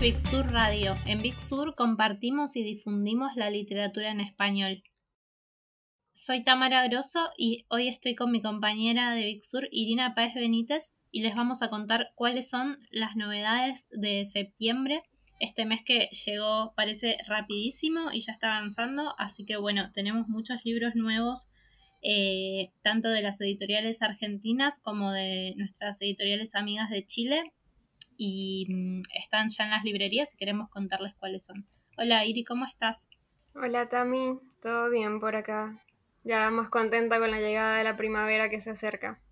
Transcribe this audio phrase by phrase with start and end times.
[0.00, 0.94] Big Sur Radio.
[1.04, 4.82] En Big Sur compartimos y difundimos la literatura en español.
[6.14, 10.94] Soy Tamara Grosso y hoy estoy con mi compañera de Big Sur, Irina Páez Benítez,
[11.10, 15.02] y les vamos a contar cuáles son las novedades de septiembre.
[15.38, 20.64] Este mes que llegó parece rapidísimo y ya está avanzando, así que bueno, tenemos muchos
[20.64, 21.50] libros nuevos,
[22.00, 27.52] eh, tanto de las editoriales argentinas como de nuestras editoriales amigas de Chile,
[28.22, 31.66] y mm, están ya en las librerías y queremos contarles cuáles son.
[31.96, 33.08] Hola Iri, ¿cómo estás?
[33.54, 35.82] Hola Tami, todo bien por acá.
[36.22, 39.22] Ya más contenta con la llegada de la primavera que se acerca.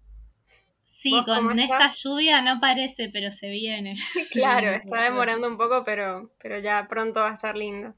[0.84, 3.98] Sí, con esta lluvia no parece, pero se viene.
[4.32, 7.94] claro, está demorando un poco, pero, pero ya pronto va a estar lindo.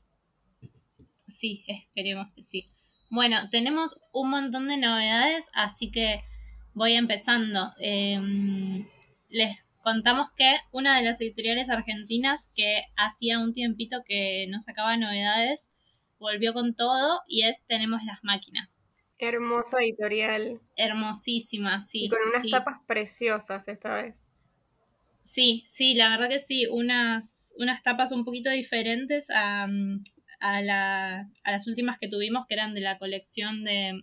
[1.28, 2.66] Sí, esperemos que sí.
[3.10, 6.24] Bueno, tenemos un montón de novedades, así que
[6.74, 7.70] voy empezando.
[7.78, 8.88] Em,
[9.28, 14.96] les contamos que una de las editoriales argentinas que hacía un tiempito que no sacaba
[14.96, 15.70] novedades
[16.18, 18.80] volvió con todo y es Tenemos las máquinas.
[19.18, 20.60] Hermosa editorial.
[20.76, 22.04] Hermosísima, sí.
[22.04, 24.16] Y con unas tapas preciosas esta vez.
[25.22, 29.68] Sí, sí, la verdad que sí, unas, unas tapas un poquito diferentes a,
[30.40, 34.02] a, la, a las últimas que tuvimos, que eran de la colección de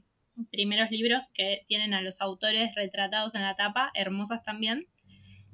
[0.52, 4.86] primeros libros que tienen a los autores retratados en la tapa, hermosas también.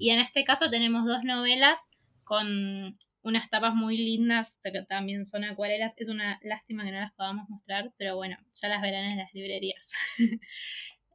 [0.04, 1.88] Y en este caso tenemos dos novelas
[2.26, 5.94] con unas tapas muy lindas, que también son acuarelas.
[5.96, 9.34] Es una lástima que no las podamos mostrar, pero bueno, ya las verán en las
[9.34, 9.94] librerías.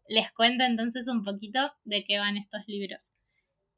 [0.08, 3.10] Les cuento entonces un poquito de qué van estos libros.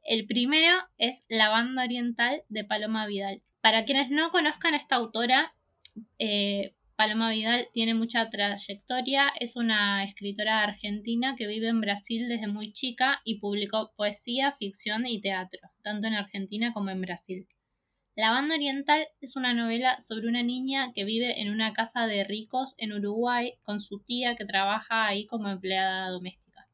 [0.05, 3.43] El primero es La banda oriental de Paloma Vidal.
[3.61, 5.53] Para quienes no conozcan a esta autora,
[6.21, 12.47] eh, Paloma Vidal tiene mucha trayectoria, es una escritora argentina que vive en Brasil desde
[12.47, 17.49] muy chica y publicó poesía, ficción y teatro, tanto en Argentina como en Brasil.
[18.17, 22.23] La banda oriental es una novela sobre una niña que vive en una casa de
[22.23, 26.69] ricos en Uruguay con su tía que trabaja ahí como empleada doméstica.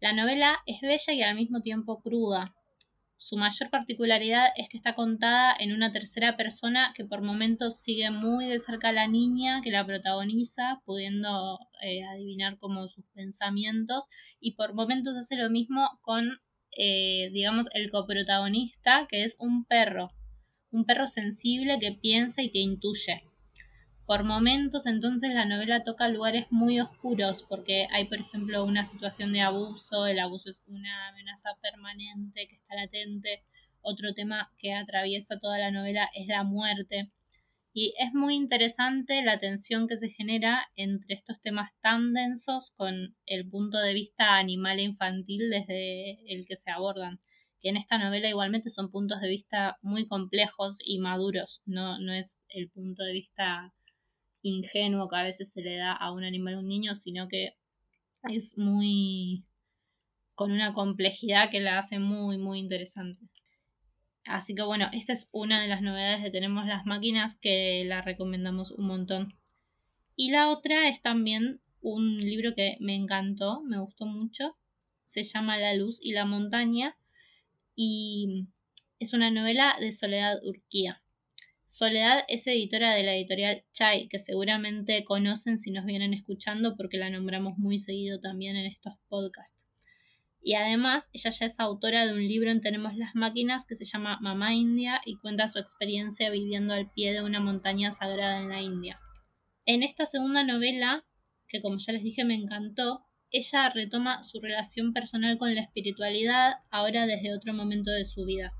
[0.00, 2.56] La novela es bella y al mismo tiempo cruda,
[3.24, 8.10] su mayor particularidad es que está contada en una tercera persona que por momentos sigue
[8.10, 14.10] muy de cerca a la niña que la protagoniza, pudiendo eh, adivinar como sus pensamientos,
[14.40, 16.38] y por momentos hace lo mismo con,
[16.76, 20.10] eh, digamos, el coprotagonista, que es un perro,
[20.70, 23.22] un perro sensible que piensa y que intuye.
[24.06, 29.32] Por momentos entonces la novela toca lugares muy oscuros porque hay por ejemplo una situación
[29.32, 33.42] de abuso, el abuso es una amenaza permanente que está latente,
[33.80, 37.12] otro tema que atraviesa toda la novela es la muerte
[37.72, 43.16] y es muy interesante la tensión que se genera entre estos temas tan densos con
[43.24, 47.20] el punto de vista animal e infantil desde el que se abordan
[47.62, 52.12] que en esta novela igualmente son puntos de vista muy complejos y maduros, no, no
[52.12, 53.72] es el punto de vista
[54.44, 57.56] ingenuo que a veces se le da a un animal o un niño, sino que
[58.24, 59.44] es muy
[60.34, 63.20] con una complejidad que la hace muy, muy interesante.
[64.24, 68.02] Así que bueno, esta es una de las novedades de Tenemos las máquinas que la
[68.02, 69.38] recomendamos un montón.
[70.16, 74.56] Y la otra es también un libro que me encantó, me gustó mucho.
[75.06, 76.96] Se llama La luz y la montaña
[77.76, 78.48] y
[78.98, 81.03] es una novela de Soledad Urquía.
[81.66, 86.98] Soledad es editora de la editorial Chai, que seguramente conocen si nos vienen escuchando porque
[86.98, 89.58] la nombramos muy seguido también en estos podcasts.
[90.42, 93.86] Y además, ella ya es autora de un libro en Tenemos las Máquinas que se
[93.86, 98.50] llama Mamá India y cuenta su experiencia viviendo al pie de una montaña sagrada en
[98.50, 99.00] la India.
[99.64, 101.06] En esta segunda novela,
[101.48, 106.56] que como ya les dije me encantó, ella retoma su relación personal con la espiritualidad
[106.70, 108.52] ahora desde otro momento de su vida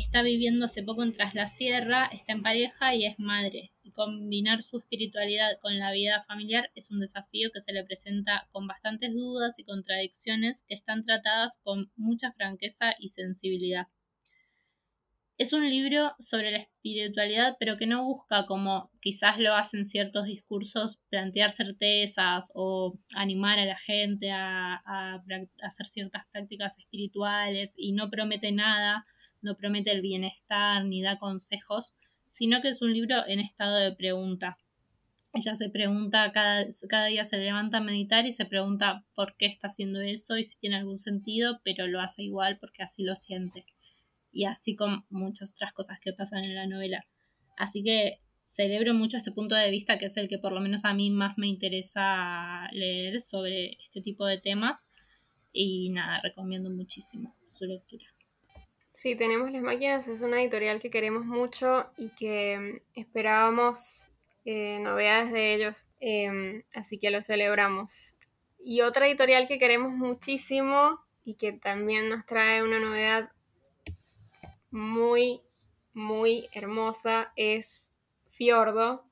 [0.00, 3.72] está viviendo hace poco en Tras la Sierra, está en pareja y es madre.
[3.82, 8.48] Y combinar su espiritualidad con la vida familiar es un desafío que se le presenta
[8.52, 13.86] con bastantes dudas y contradicciones que están tratadas con mucha franqueza y sensibilidad.
[15.36, 20.26] Es un libro sobre la espiritualidad, pero que no busca, como quizás lo hacen ciertos
[20.26, 25.22] discursos, plantear certezas o animar a la gente a, a
[25.62, 29.06] hacer ciertas prácticas espirituales y no promete nada,
[29.42, 31.94] no promete el bienestar ni da consejos,
[32.26, 34.58] sino que es un libro en estado de pregunta.
[35.32, 39.46] Ella se pregunta, cada, cada día se levanta a meditar y se pregunta por qué
[39.46, 43.14] está haciendo eso y si tiene algún sentido, pero lo hace igual porque así lo
[43.14, 43.66] siente.
[44.32, 47.06] Y así con muchas otras cosas que pasan en la novela.
[47.56, 50.84] Así que celebro mucho este punto de vista que es el que por lo menos
[50.84, 54.88] a mí más me interesa leer sobre este tipo de temas.
[55.52, 58.04] Y nada, recomiendo muchísimo su lectura.
[58.98, 64.10] Sí, tenemos las máquinas, es una editorial que queremos mucho y que mm, esperábamos
[64.44, 68.18] eh, novedades de ellos, em, así que lo celebramos.
[68.58, 73.30] Y otra editorial que queremos muchísimo y que también nos trae una novedad
[74.72, 75.42] muy,
[75.92, 77.88] muy hermosa es
[78.26, 79.04] Fiordo,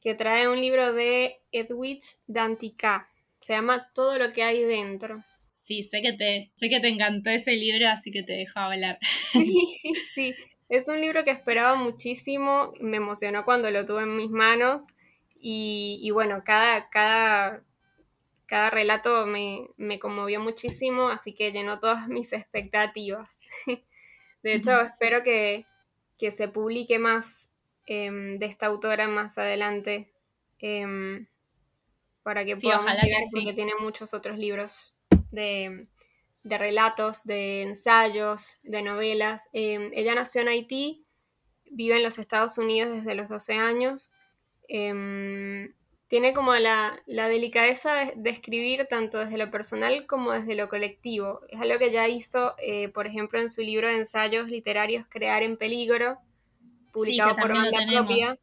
[0.00, 3.08] que trae un libro de Edwidge Dantica.
[3.40, 5.24] Se llama Todo lo que hay dentro.
[5.72, 8.98] Sí, sé que te, sé que te encantó ese libro, así que te dejo hablar.
[10.14, 10.34] Sí,
[10.68, 14.82] es un libro que esperaba muchísimo, me emocionó cuando lo tuve en mis manos
[15.40, 17.64] y, bueno, cada, cada,
[18.44, 23.38] cada relato me, conmovió muchísimo, así que llenó todas mis expectativas.
[24.42, 25.64] De hecho, espero que,
[26.18, 27.50] se publique más
[27.86, 30.12] em, de esta autora más adelante
[30.58, 31.26] em,
[32.22, 35.02] para que podamos llegar, porque tiene muchos otros libros
[35.32, 35.88] de,
[36.44, 39.48] relatos, de ensayos, de novelas.
[39.52, 41.04] Em, ella nació en Haití,
[41.70, 44.12] vive en los Estados Unidos desde los 12 años.
[44.68, 45.74] Em,
[46.12, 51.40] tiene como la, delicadeza de, escribir tanto desde lo personal como desde lo colectivo.
[51.48, 55.42] Es algo que ya hizo, eh, por ejemplo, en su libro de ensayos literarios Crear
[55.42, 56.18] en Peligro,
[56.92, 58.38] publicado por banda propia.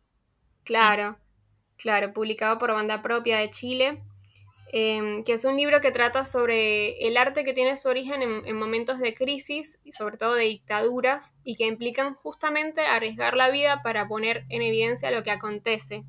[0.63, 1.19] Claro,
[1.77, 4.01] claro, publicado por banda propia de Chile.
[4.71, 8.55] Em, que es un libro que trata sobre el arte que tiene su origen en,
[8.55, 13.81] momentos de crisis y sobre todo de dictaduras y que implican justamente arriesgar la vida
[13.81, 16.03] para poner en evidencia lo que acontece,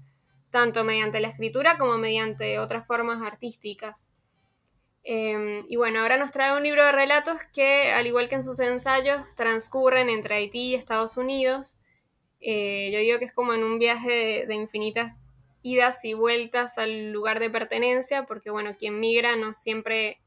[0.50, 4.10] tanto mediante la escritura como mediante otras formas artísticas.
[5.04, 8.44] Em, y bueno, ahora nos trae un libro de relatos que, al igual que en
[8.44, 11.78] sus ensayos, transcurren entre Haití y Estados Unidos.
[12.40, 15.19] Eh, yo digo que es como en un viaje de infinitas
[15.62, 20.20] idas y vueltas al lugar de pertenencia, porque bueno, quien migra no siempre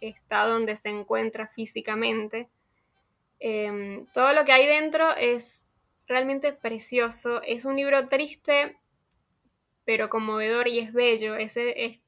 [0.00, 2.48] está donde se encuentra físicamente.
[3.38, 5.66] Em, todo lo que hay dentro es
[6.06, 7.42] realmente precioso.
[7.42, 8.76] Es un libro triste,
[9.84, 11.36] pero conmovedor y es bello.
[11.36, 12.00] Ese,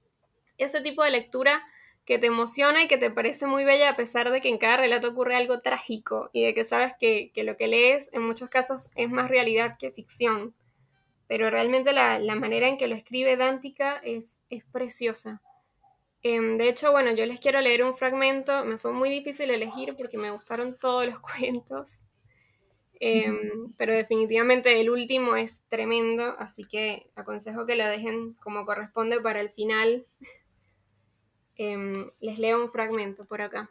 [0.57, 1.65] ese tipo de lectura
[2.05, 4.79] que te emociona y que te parece muy bella a pesar de que en cada
[4.79, 8.49] relato ocurre algo trágico y de que sabes que, que lo que lees en muchos
[8.49, 10.55] casos es más realidad que ficción
[11.29, 15.43] pero realmente la, manera en que lo escribe Dántica es, es preciosa.
[16.23, 19.95] Em, de hecho, bueno, yo les quiero leer un fragmento, me fue muy difícil elegir
[19.97, 22.03] porque me gustaron todos los cuentos,
[22.99, 29.21] em, pero definitivamente el último es tremendo, así que aconsejo que lo dejen como corresponde
[29.21, 30.07] para el final.
[31.61, 33.69] Em, les leo un fragmento por acá.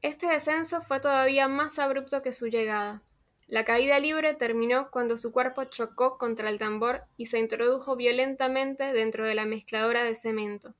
[0.00, 3.02] Este descenso fue todavía más abrupto que su llegada.
[3.54, 8.92] La caída libre terminó cuando su cuerpo chocó contra el tambor y se introdujo violentamente
[8.92, 10.74] dentro de la mezcladora de cemento.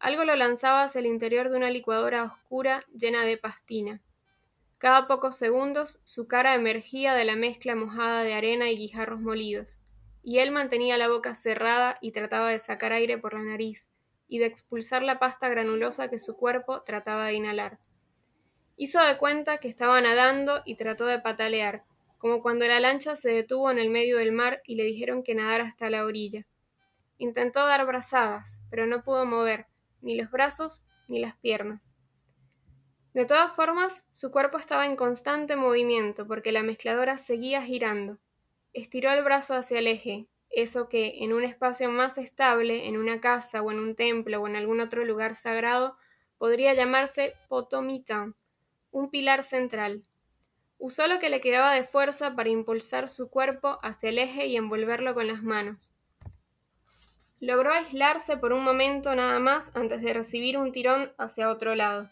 [0.00, 4.00] Algo lo lanzaba hacia el interior de una licuadora oscura llena de pastina.
[4.78, 9.78] Cada pocos segundos su cara emergía de la mezcla mojada de arena y guijarros molidos,
[10.24, 13.92] y él mantenía la boca cerrada y trataba de sacar aire por la nariz
[14.26, 17.78] y de expulsar la pasta granulosa que su cuerpo trataba de inhalar.
[18.76, 21.84] Hizo de cuenta que estaba nadando y trató de patalear,
[22.20, 25.34] como cuando la lancha se detuvo en el medio del mar y le dijeron que
[25.34, 26.46] nadara hasta la orilla.
[27.16, 29.66] Intentó dar brazadas, pero no pudo mover
[30.02, 31.96] ni los brazos ni las piernas.
[33.14, 38.18] De todas formas, su cuerpo estaba en constante movimiento porque la mezcladora seguía girando.
[38.74, 43.22] Estiró el brazo hacia el eje, eso que en un espacio más estable, en una
[43.22, 45.96] casa o en un templo o en algún otro lugar sagrado,
[46.36, 48.34] podría llamarse potomita,
[48.90, 50.04] un pilar central.
[50.82, 54.56] Usó lo que le quedaba de fuerza para impulsar su cuerpo hacia el eje y
[54.56, 55.94] envolverlo con las manos.
[57.38, 62.08] Logró aislarse por un momento nada más antes de recibir un tirón hacia otro lado.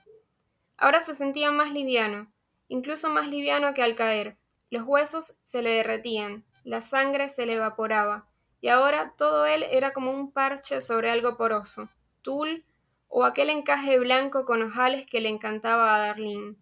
[0.77, 2.31] Ahora se sentía más liviano,
[2.69, 4.37] incluso más liviano que al caer.
[4.69, 8.29] Los huesos se le derretían, la sangre se le evaporaba,
[8.61, 11.89] y ahora todo él era como un parche sobre algo poroso,
[12.21, 12.67] tul
[13.09, 16.57] o aquel encaje blanco con ojales que le encantaba a Darlene.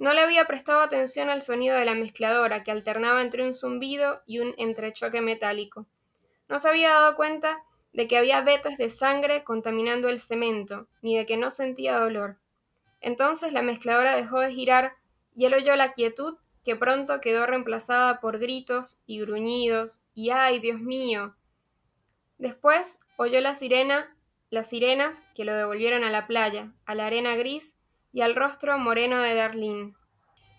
[0.00, 4.22] No le había prestado atención al sonido de la mezcladora, que alternaba entre un zumbido
[4.24, 5.84] y un entrechoque metálico.
[6.48, 11.18] No se había dado cuenta de que había vetas de sangre contaminando el cemento, ni
[11.18, 12.38] de que no sentía dolor.
[13.02, 14.94] Entonces la mezcladora dejó de girar
[15.36, 20.60] y él oyó la quietud que pronto quedó reemplazada por gritos y gruñidos y ¡ay,
[20.60, 21.36] Dios mío!
[22.38, 24.16] Después oyó la sirena,
[24.48, 27.76] las sirenas que lo devolvieron a la playa, a la arena gris
[28.12, 29.94] y al rostro moreno de Darlene.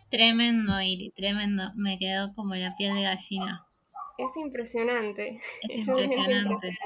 [0.10, 1.72] Tremendo, Iri, tremendo.
[1.75, 3.65] Me quedó como la piel de gallina.
[4.17, 5.39] Es impresionante.
[5.62, 6.77] Es impresionante.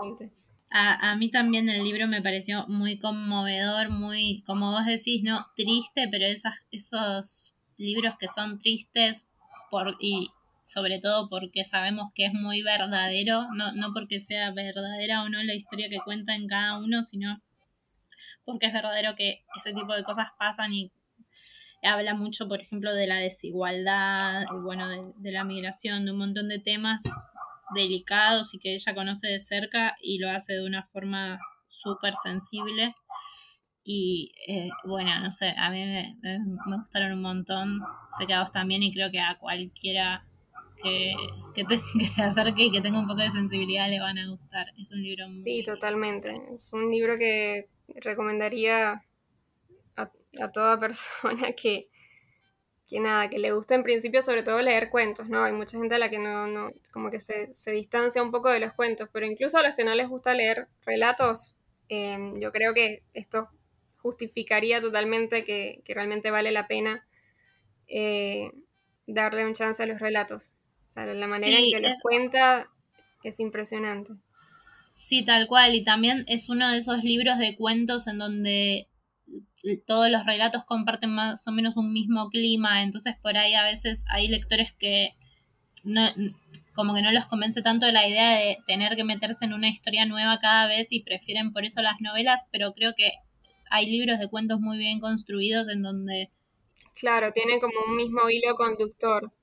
[0.69, 6.07] A, mí también el libro me pareció muy conmovedor, muy, como vos decís, no triste,
[6.12, 9.25] pero esas, esos libros que son tristes
[9.72, 10.31] por, y
[10.65, 15.41] sobre todo porque sabemos que es muy verdadero, no, no porque sea verdadera o no
[15.43, 17.38] la historia que cuenta en cada uno, sino
[18.46, 20.92] porque es verdadero que ese tipo de cosas pasan y
[21.84, 26.60] habla mucho, por ejemplo, de la desigualdad, bueno, de, la migración, de un montón de
[26.60, 27.04] temas
[27.74, 32.96] delicados y que ella conoce de cerca y lo hace de una forma súper sensible.
[33.84, 36.18] Y eh, bueno, no sé, a mí me,
[36.78, 37.82] gustaron un montón.
[38.18, 40.25] Sé que también y creo que a cualquiera
[40.82, 41.14] que,
[42.00, 44.66] que, se acerque y que tenga un poco de sensibilidad le van a gustar.
[44.80, 45.44] Es un libro muy...
[45.44, 46.36] Sí, totalmente.
[46.54, 49.04] Es un libro que recomendaría
[49.96, 50.12] a,
[50.42, 51.89] a toda persona que,
[52.88, 55.44] que nada, que le gusta en principio sobre todo leer cuentos, ¿no?
[55.44, 58.50] Hay mucha gente a la que no, no como que se, se distancia un poco
[58.50, 62.51] de los cuentos, pero incluso a los que no les gusta leer relatos, em, yo
[62.51, 63.50] creo que esto
[63.98, 67.08] justificaría totalmente que, que realmente vale la pena
[67.88, 68.51] eh,
[69.08, 70.56] darle un chance a los relatos.
[70.89, 72.70] O sea, la manera en que los cuenta
[73.24, 74.13] es impresionante.
[74.96, 75.75] Sí, tal cual.
[75.75, 78.88] Y también es uno de esos libros de cuentos en donde
[79.86, 84.06] todos los relatos comparten más o menos un mismo clima, entonces por ahí a veces
[84.10, 85.16] hay lectores que
[85.84, 86.08] no,
[86.74, 90.06] como que no los convence tanto la idea de tener que meterse en una historia
[90.06, 93.12] nueva cada vez y prefieren por eso las novelas, pero creo que
[93.72, 96.32] hay libros de cuentos muy bien construidos en donde...
[96.94, 99.34] Claro, tienen como un mismo hilo conductor.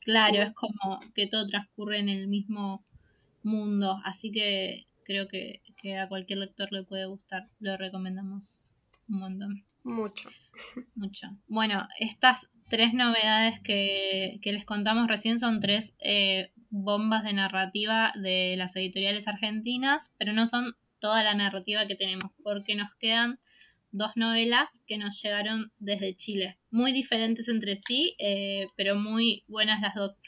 [0.00, 2.84] Claro, es como que todo transcurre en el mismo
[3.42, 8.74] mundo, así que creo que, que a cualquier lector le puede gustar, lo recomendamos
[9.08, 9.64] un montón.
[9.84, 10.30] Mucho.
[10.94, 11.28] Mucho.
[11.46, 18.54] Bueno, estas tres novedades que, les contamos recién son tres eh, bombas de narrativa de
[18.56, 23.38] las editoriales argentinas, pero no son toda la narrativa que tenemos, porque nos quedan
[23.92, 29.80] dos novelas que nos llegaron desde Chile, muy diferentes entre sí, eh, pero muy buenas
[29.82, 30.20] las dos.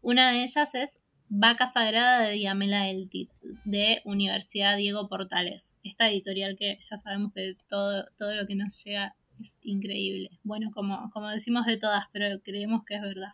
[0.00, 3.30] Una de ellas es Vaca Sagrada de Diamela Eltit,
[3.64, 5.74] de Universidad Diego Portales.
[5.82, 10.30] Esta editorial que ya sabemos que todo, todo lo que nos llega es increíble.
[10.42, 13.32] Bueno, como, como decimos de todas, pero creemos que es verdad.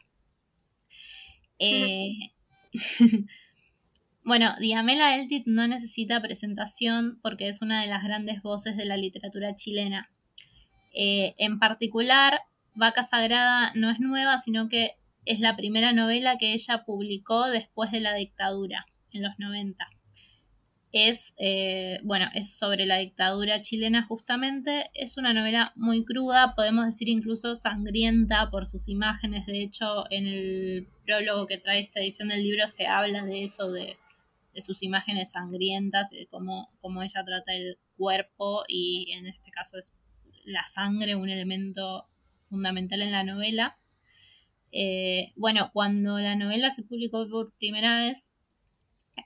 [1.59, 2.33] Eh,
[4.25, 8.97] bueno, Diamela Eltit no necesita presentación porque es una de las grandes voces de la
[8.97, 10.11] literatura chilena.
[10.93, 12.41] Eh, en particular,
[12.75, 17.91] Vaca Sagrada no es nueva, sino que es la primera novela que ella publicó después
[17.91, 19.89] de la dictadura, en los 90.
[20.93, 24.91] Es, eh, bueno, es sobre la dictadura chilena justamente.
[24.95, 29.47] Es una novela muy cruda, podemos decir incluso sangrienta por sus imágenes.
[29.47, 33.73] De hecho, en el prólogo que trae esta edición del libro se habla de eso,
[33.73, 33.97] de,
[34.59, 39.93] sus imágenes sangrientas, de cómo, cómo ella trata el cuerpo y en este caso es
[40.45, 42.07] la sangre un elemento
[42.49, 43.79] fundamental en la novela.
[44.77, 48.33] Eh, bueno, cuando la novela se publicó por primera vez,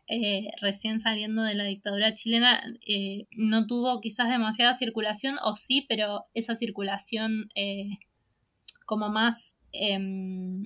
[0.09, 5.87] eh, recién saliendo de la dictadura chilena, eh, no tuvo quizás demasiada circulación, o sí,
[5.89, 7.49] pero esa circulación
[8.85, 10.65] como más em,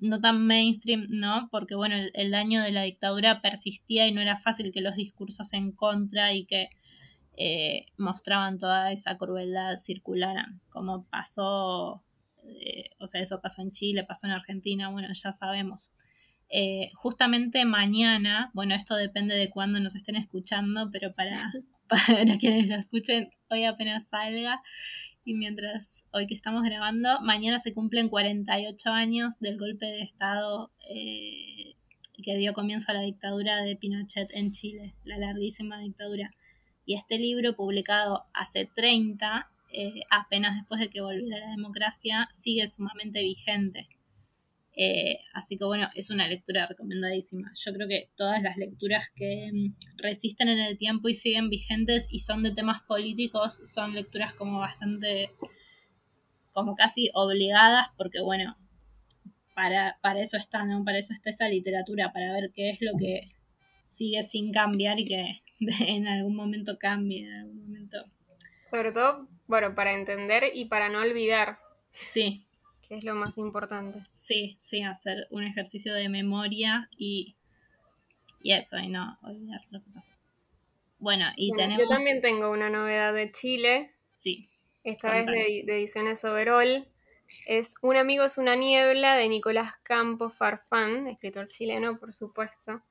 [0.00, 1.48] no tan mainstream, ¿no?
[1.50, 4.96] Porque bueno, el, el, daño de la dictadura persistía y no era fácil que los
[4.96, 6.70] discursos en contra y que
[7.98, 12.05] mostraban toda esa crueldad circularan, como pasó
[12.48, 15.92] eh, o sea, eso pasó en Chile, pasó en Argentina, bueno, ya sabemos.
[16.48, 21.52] Eh, justamente mañana, bueno, esto depende de cuándo nos estén escuchando, pero para,
[21.88, 24.62] para quienes lo escuchen, hoy apenas salga.
[25.24, 30.70] Y mientras hoy que estamos grabando, mañana se cumplen 48 años del golpe de Estado
[30.88, 31.74] eh,
[32.22, 36.30] que dio comienzo a la dictadura de Pinochet en Chile, la larguísima dictadura.
[36.84, 42.66] Y este libro, publicado hace 30, eh, apenas después de que volviera la democracia, sigue
[42.68, 43.88] sumamente vigente.
[44.78, 47.50] Eh, así que bueno, es una lectura recomendadísima.
[47.54, 52.06] Yo creo que todas las lecturas que mm, resisten en el tiempo y siguen vigentes
[52.10, 55.30] y son de temas políticos son lecturas como bastante,
[56.52, 58.56] como casi obligadas, porque bueno,
[59.54, 60.84] para, para eso está, ¿no?
[60.84, 63.32] Para eso está esa literatura, para ver qué es lo que
[63.88, 65.40] sigue sin cambiar y que
[65.88, 68.04] en algún momento cambie, en algún momento.
[68.70, 71.58] Sobre todo bueno, para entender y para no olvidar.
[71.92, 72.46] Sí.
[72.82, 74.02] Que es lo más importante.
[74.14, 77.36] Sí, sí, hacer un ejercicio de memoria y,
[78.40, 80.12] y eso, y no olvidar lo que pasó.
[80.98, 81.82] Bueno, y tenemos...
[81.82, 83.92] Yo también tengo una novedad de Chile.
[84.14, 84.48] Sí.
[84.84, 86.88] Esta vez de, de, Ediciones Overall.
[87.46, 92.82] Es Un amigo es una niebla de Nicolás Campos Farfán, escritor chileno, por supuesto.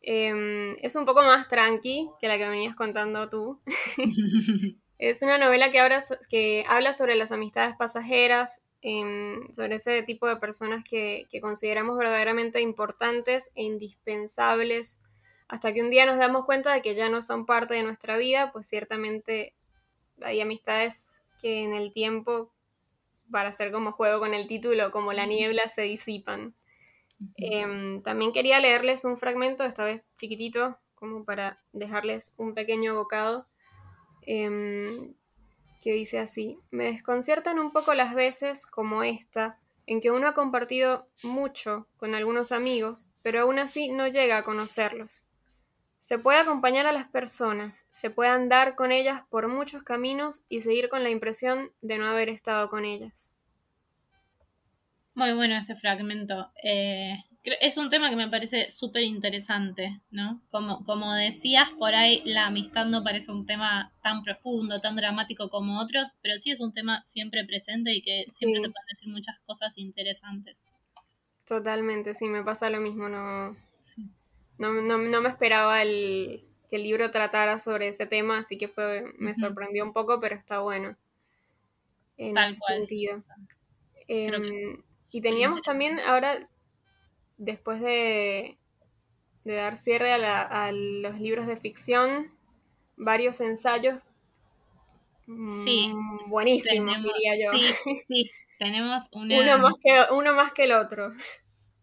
[0.00, 3.60] Em, es un poco más tranqui que la que venías contando tú.
[4.98, 10.26] es una novela que habla, que habla sobre las amistades pasajeras, em, sobre ese tipo
[10.26, 15.02] de personas que, que consideramos verdaderamente importantes e indispensables.
[15.48, 18.16] Hasta que un día nos damos cuenta de que ya no son parte de nuestra
[18.16, 19.54] vida, pues ciertamente
[20.22, 22.52] hay amistades que en el tiempo,
[23.30, 26.54] para hacer como juego con el título, como la niebla, se disipan.
[27.36, 33.46] Em, también quería leerles un fragmento, esta vez chiquitito, como para dejarles un pequeño bocado,
[34.30, 35.14] em,
[35.80, 40.34] que dice así, me desconciertan un poco las veces como esta, en que uno ha
[40.34, 45.28] compartido mucho con algunos amigos, pero aún así no llega a conocerlos.
[46.00, 50.60] Se puede acompañar a las personas, se puede andar con ellas por muchos caminos y
[50.60, 53.38] seguir con la impresión de no haber estado con ellas.
[55.14, 56.52] Muy bueno ese fragmento.
[56.62, 60.42] Eh, es un tema que me parece súper interesante, ¿no?
[60.50, 65.48] Como, como decías, por ahí la amistad no parece un tema tan profundo, tan dramático
[65.48, 69.08] como otros, pero sí es un tema siempre presente y que siempre se pueden decir
[69.08, 70.66] muchas cosas interesantes.
[71.46, 73.56] Totalmente, sí, me pasa lo mismo, no,
[74.58, 79.04] no, no, me esperaba el, que el libro tratara sobre ese tema, así que fue,
[79.18, 80.96] me sorprendió un poco, pero está bueno.
[82.18, 83.22] En Tal ese sentido.
[84.08, 86.48] Em, y teníamos también ahora,
[87.38, 88.58] después de,
[89.44, 92.30] de dar cierre a, los libros de ficción,
[92.96, 94.02] varios ensayos
[95.64, 97.58] sí, mm, buenísimos, diría yo.
[97.58, 97.74] Sí,
[98.08, 99.38] sí, tenemos una...
[99.38, 101.12] uno, más que, uno más que el otro.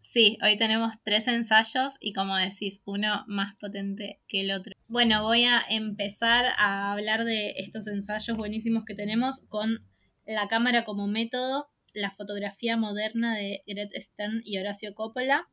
[0.00, 4.72] Sí, hoy tenemos tres ensayos y como decís, uno más potente que el otro.
[4.88, 9.84] Bueno, voy a empezar a hablar de estos ensayos buenísimos que tenemos con
[10.24, 15.48] la cámara como método, la fotografía moderna de Gret Stern y Horacio Coppola,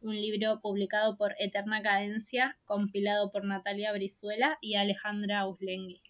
[0.00, 6.00] un libro publicado por Eterna Cadencia, compilado por Natalia Brizuela y Alejandra Uslengui.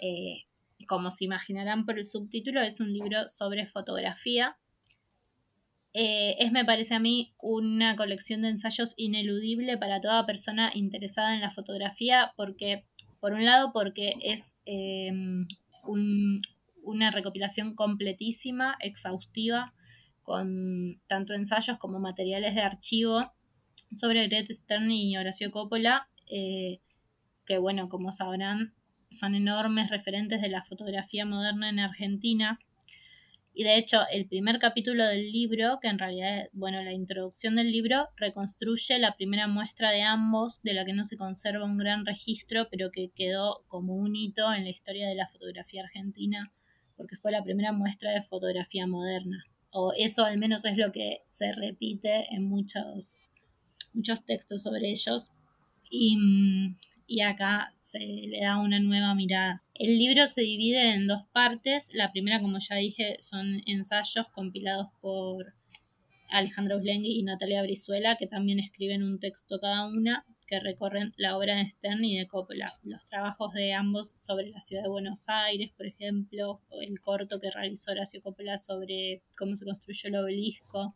[0.00, 0.44] Eh,
[0.86, 4.56] como se imaginarán por el subtítulo, es un libro sobre fotografía
[5.98, 11.34] eh, es, me parece a mí, una colección de ensayos ineludible para toda persona interesada
[11.34, 12.84] en la fotografía, porque,
[13.18, 15.46] por un lado, porque es em,
[16.86, 19.74] una recopilación completísima, exhaustiva,
[20.22, 23.32] con tanto ensayos como materiales de archivo
[23.94, 26.80] sobre Greta Stern y Horacio Coppola, eh,
[27.44, 28.74] que, bueno, como sabrán,
[29.10, 32.58] son enormes referentes de la fotografía moderna en Argentina.
[33.54, 37.72] Y de hecho, el primer capítulo del libro, que en realidad, bueno, la introducción del
[37.72, 42.04] libro, reconstruye la primera muestra de ambos, de la que no se conserva un gran
[42.04, 46.52] registro, pero que quedó como un hito en la historia de la fotografía argentina,
[46.96, 49.44] porque fue la primera muestra de fotografía moderna.
[49.70, 53.30] O eso al menos es lo que se repite en muchos,
[53.92, 55.30] muchos textos sobre ellos.
[55.90, 59.62] Y, mm, y acá se le da una nueva mirada.
[59.74, 61.90] El libro se divide en dos partes.
[61.92, 65.54] La primera, como ya dije, son ensayos compilados por
[66.30, 71.36] Alejandro Uslengui y Natalia Brizuela, que también escriben un texto cada una que recorren la
[71.36, 72.72] obra de Stern y de Coppola.
[72.82, 77.50] Los trabajos de ambos sobre la ciudad de Buenos Aires, por ejemplo, el corto que
[77.50, 80.94] realizó Horacio Coppola sobre cómo se construyó el obelisco,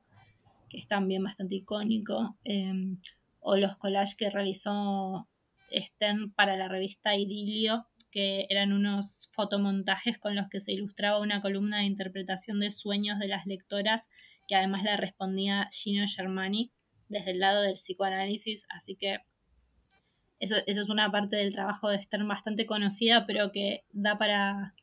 [0.69, 2.99] que es también bastante icónico, em,
[3.41, 5.29] o los collages que realizó
[5.73, 11.41] Stern para la revista Idilio, que eran unos fotomontajes con los que se ilustraba una
[11.41, 14.09] columna de interpretación de sueños de las lectoras,
[14.49, 16.73] que además le respondía Gino Germani
[17.09, 19.19] desde el lado del psicoanálisis, así que
[20.41, 24.75] eso, eso es una parte del trabajo de Stern bastante conocida, pero que da para,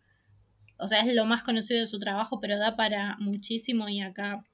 [0.77, 4.45] o sea, es lo más conocido de su trabajo, pero da para muchísimo y acá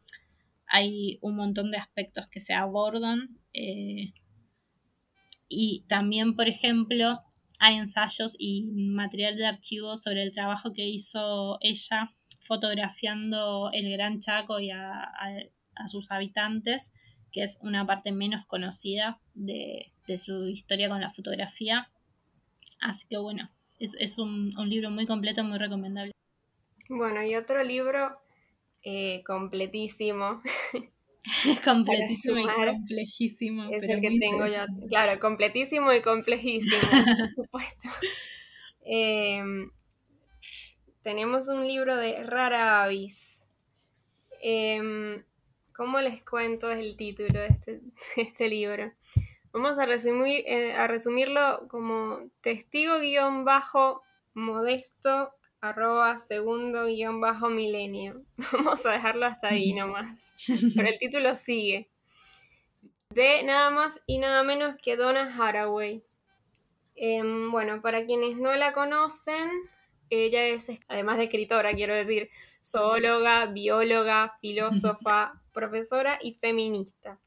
[0.66, 3.38] hay un montón de aspectos que se abordan.
[3.54, 4.14] Eh,
[5.48, 7.22] y también, por ejemplo,
[7.60, 14.20] hay ensayos y material de archivo sobre el trabajo que hizo ella fotografiando el Gran
[14.20, 15.12] Chaco y a,
[15.88, 16.92] sus habitantes,
[17.32, 21.90] que es una parte menos conocida de, su historia con la fotografía.
[22.80, 26.14] Así que bueno, es, un, libro muy completo, muy recomendable.
[26.90, 28.20] Bueno, y otro libro
[28.84, 30.42] eh, completísimo
[31.64, 33.70] completísimo y complejísimo.
[33.72, 34.66] Es el que tengo yo.
[34.90, 37.90] Claro, completísimo y complejísimo, por supuesto.
[38.82, 39.72] Em,
[41.02, 43.46] tenemos un libro de Rara Avis.
[44.42, 45.24] Em,
[45.76, 47.82] ¿Cómo les cuento el título de este,
[48.18, 48.92] este libro?
[49.54, 54.02] Vamos a, resumir, eh, a resumirlo como testigo guion bajo
[54.34, 58.24] modesto arroba segundo guion bajo milenio.
[58.52, 60.18] Vamos a dejarlo hasta ahí nomás.
[60.76, 61.88] Pero el título sigue.
[63.12, 66.04] de nada más y nada menos que Donna Haraway.
[66.96, 69.50] Em, bueno, para quienes no la conocen,
[70.10, 72.30] ella es, además de escritora, quiero decir,
[72.64, 77.20] zoóloga, bióloga, filósofa, profesora y feminista.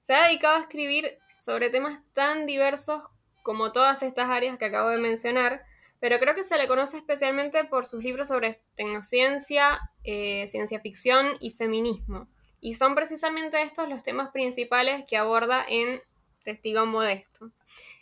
[0.00, 3.02] Se ha dedicado a escribir sobre temas tan diversos
[3.42, 5.64] como todas estas áreas que acabo de mencionar,
[5.98, 11.28] pero creo que se le conoce especialmente por sus libros sobre tecnociencia, eh, ciencia ficción
[11.40, 12.28] y feminismo.
[12.60, 15.98] Y son precisamente estos los temas principales que aborda en
[16.44, 17.50] Testigo Modesto.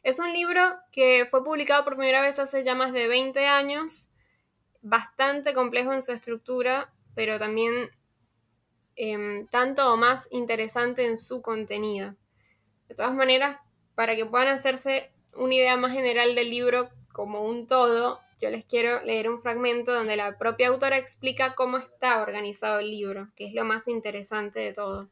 [0.03, 4.11] Es un libro que fue publicado por primera vez hace ya más de 20 años,
[4.83, 7.90] bastante complejo en su estructura, pero también
[8.96, 12.16] em, tanto o más interesante en su contenido.
[12.88, 13.61] De todas maneras,
[13.94, 18.64] para que puedan hacerse una idea más general del libro como un todo, yo les
[18.64, 23.46] quiero leer un fragmento donde la propia autora explica cómo está organizado el libro, que
[23.46, 25.09] es lo más interesante de todo.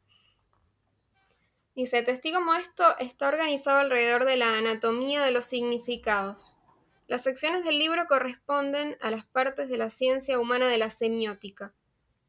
[1.75, 6.57] Dice, Testigo Modesto está organizado alrededor de la anatomía de los significados.
[7.07, 11.73] Las secciones del libro corresponden a las partes de la ciencia humana de la semiótica.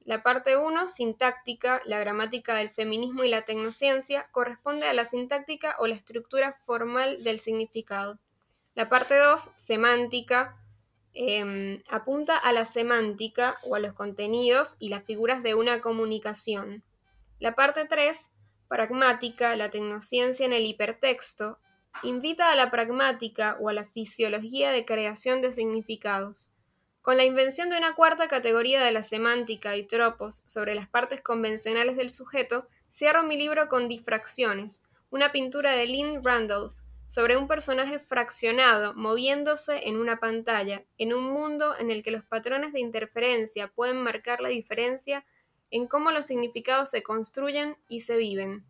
[0.09, 5.77] La parte 1, sintáctica, la gramática del feminismo y la tecnociencia, corresponde a la sintáctica
[5.81, 8.18] o la estructura formal del significado.
[8.75, 10.57] La parte 2, semántica,
[11.12, 16.83] em, apunta a la semántica o a los contenidos y las figuras de una comunicación.
[17.38, 18.33] La parte 3,
[18.66, 21.59] pragmática, la tecnociencia en el hipertexto,
[22.03, 26.55] invita a la pragmática o a la fisiología de creación de significados.
[27.09, 31.23] Con la invención de una cuarta categoría de la semántica y tropos sobre las partes
[31.23, 36.75] convencionales del sujeto, cierro mi libro con Difracciones, una pintura de Lynn Randolph,
[37.07, 42.25] sobre un personaje fraccionado moviéndose en una pantalla, en un mundo en el que los
[42.25, 45.25] patrones de interferencia pueden marcar la diferencia
[45.71, 48.66] en cómo los significados se construyen y se viven.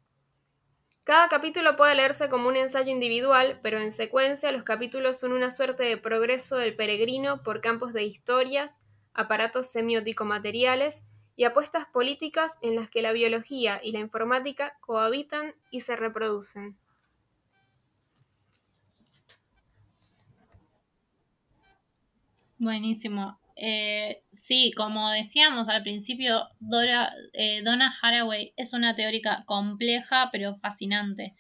[1.09, 5.51] Cada capítulo puede leerse como un ensayo individual, pero en secuencia los capítulos son una
[5.51, 8.83] suerte de progreso del peregrino por campos de historias,
[9.15, 15.81] aparatos semiótico-materiales y apuestas políticas en las que la biología y la informática cohabitan y
[15.81, 16.77] se reproducen.
[22.59, 23.39] Buenísimo.
[23.61, 30.57] Eh, sí, como decíamos al principio, Dora, eh, Donna Haraway es una teórica compleja pero
[30.59, 31.35] fascinante.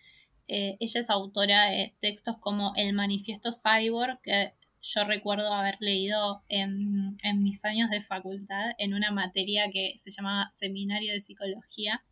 [0.48, 4.52] Eh, ella es autora de textos como El Manifiesto Cyborg, que
[4.82, 10.10] yo recuerdo haber leído en, en mis años de facultad en una materia que se
[10.10, 12.02] llamaba Seminario de Psicología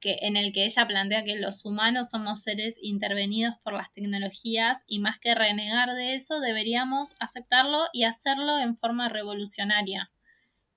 [0.00, 4.82] que, en el que ella plantea que los humanos somos seres intervenidos por las tecnologías
[4.86, 10.10] y más que renegar de eso deberíamos aceptarlo y hacerlo en forma revolucionaria.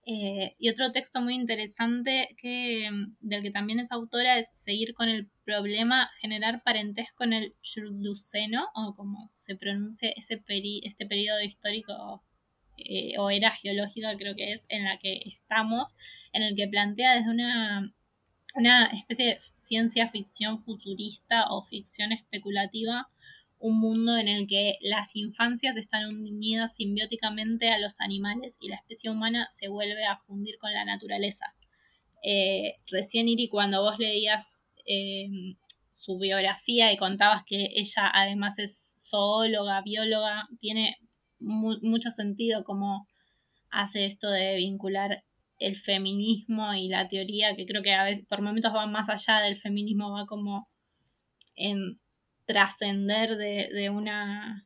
[0.04, 5.10] Eh, y otro texto muy interesante que, del que también es autora es Seguir con
[5.10, 10.42] el problema, generar parentesco con el Churduceno, o como se pronuncia ese
[10.84, 12.24] este periodo histórico
[12.78, 15.96] eh, o era geológica creo que es en la que estamos,
[16.34, 17.94] en el que plantea desde una
[18.56, 23.08] una especie de ciencia ficción futurista o ficción especulativa,
[23.60, 28.78] un mundo en el que las infancias están unidas simbióticamente a los animales y la
[28.78, 31.54] especie humana se vuelve a fundir con la naturaleza.
[32.24, 35.30] Eh, recién Iri, cuando vos leías eh,
[35.90, 40.98] su biografía y contabas que ella además es zoóloga, bióloga, tiene
[41.40, 43.08] mucho sentido cómo
[43.70, 45.24] hace esto de vincular
[45.62, 49.42] el feminismo y la teoría, que creo que a veces por momentos va más allá
[49.42, 50.68] del feminismo, va como
[51.56, 52.00] en
[52.46, 54.66] trascender de, una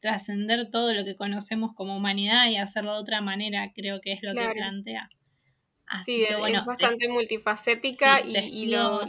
[0.00, 4.20] trascender todo lo que conocemos como humanidad y hacerlo de otra manera, creo que es
[4.22, 5.08] lo que plantea.
[5.86, 9.08] Así sí, que, bueno, es bastante multifacética y, lo,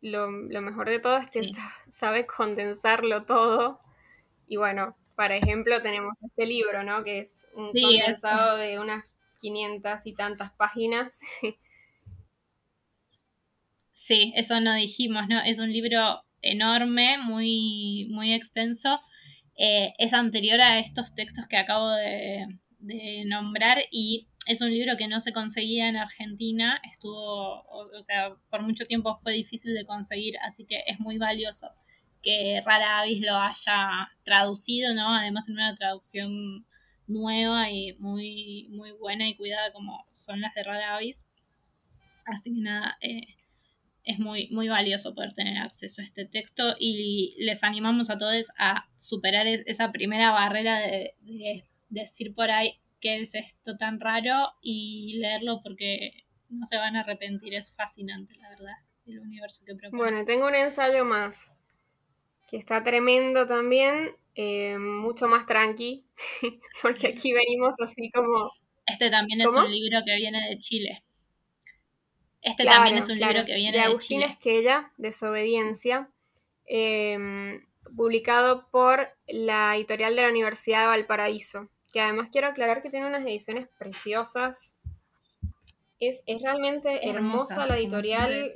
[0.00, 1.42] lo, mejor de todo es que
[1.90, 3.80] sabe condensarlo todo.
[4.46, 7.02] Y bueno, por ejemplo, tenemos este libro, ¿no?
[7.02, 11.20] Que es un condensado de unas 500 y tantas páginas.
[14.00, 15.42] Sí, eso no dijimos, ¿no?
[15.42, 19.00] Es un libro enorme, muy, muy extenso.
[19.56, 22.46] Eh, es anterior a estos textos que acabo de,
[23.26, 26.80] nombrar y es un libro que no se conseguía en Argentina.
[26.90, 31.68] Estuvo, o, sea, por mucho tiempo fue difícil de conseguir, así que es muy valioso
[32.22, 35.14] que Rara Avis lo haya traducido, ¿no?
[35.14, 36.64] Además en una traducción
[37.08, 41.26] nueva y muy, muy buena y cuidada como son las de Rara Avis.
[42.26, 43.38] Así que nada, eh,
[44.08, 48.48] es muy, muy valioso poder tener acceso a este texto y les animamos a todos
[48.58, 51.14] a superar esa primera barrera de,
[51.90, 57.00] decir por ahí qué es esto tan raro y leerlo porque no se van a
[57.00, 58.74] arrepentir, es fascinante, la verdad.
[59.06, 60.02] el universo que propone.
[60.02, 61.58] Bueno, tengo un ensayo más,
[62.48, 66.06] que está tremendo también, eh, mucho más tranqui,
[66.82, 68.52] porque aquí venimos así como...
[68.86, 71.02] Este también es un libro que viene de Chile.
[72.40, 76.08] Este también es un libro que viene de, de Agustín Esquella, Desobediencia,
[76.66, 82.90] em, publicado por la editorial de la Universidad de Valparaíso, que además quiero aclarar que
[82.90, 84.78] tiene unas ediciones preciosas.
[85.98, 88.52] Es, realmente hermosa la editorial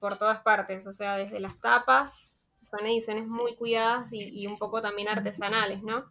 [0.00, 2.37] por todas partes, o sea, desde las tapas,
[2.68, 6.04] son ediciones muy cuidadas y, un poco también artesanales, ¿no?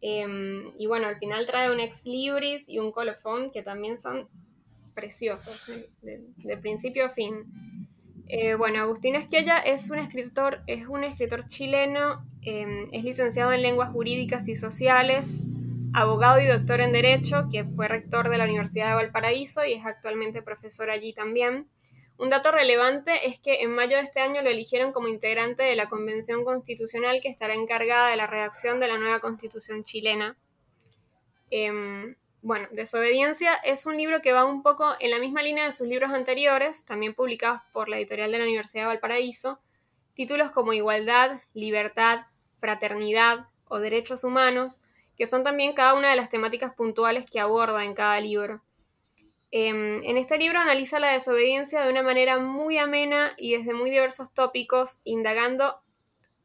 [0.00, 4.28] Em, y bueno, al final trae un ex libris y un colofón que también son
[4.94, 7.44] preciosos, de, principio a fin.
[8.28, 13.62] Eh, bueno, Agustín Esquella es un escritor, es un escritor chileno, em, es licenciado en
[13.62, 15.44] lenguas jurídicas y sociales,
[15.94, 19.84] abogado y doctor en Derecho, que fue rector de la Universidad de Valparaíso y es
[19.84, 21.68] actualmente profesor allí también.
[22.18, 25.76] Un dato relevante es que en mayo de este año lo eligieron como integrante de
[25.76, 30.36] la Convención Constitucional que estará encargada de la redacción de la nueva Constitución chilena.
[31.50, 35.72] Em, bueno, Desobediencia es un libro que va un poco en la misma línea de
[35.72, 39.60] sus libros anteriores, también publicados por la editorial de la Universidad de Valparaíso,
[40.14, 42.26] títulos como Igualdad, Libertad,
[42.58, 44.84] Fraternidad o Derechos Humanos,
[45.16, 48.60] que son también cada una de las temáticas puntuales que aborda en cada libro.
[49.50, 53.90] Em, en este libro analiza la desobediencia de una manera muy amena y desde muy
[53.90, 55.80] diversos tópicos, indagando,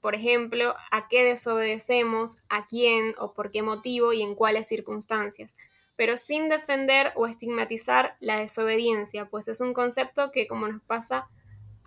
[0.01, 5.57] por ejemplo, a qué desobedecemos, a quién o por qué motivo y en cuáles circunstancias
[5.95, 11.27] pero sin defender o estigmatizar la desobediencia, pues es un concepto que, como nos pasa